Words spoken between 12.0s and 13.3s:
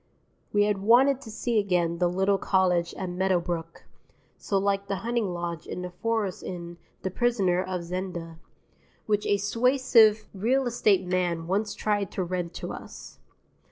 to rent to us.